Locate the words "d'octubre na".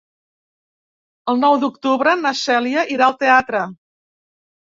1.63-2.33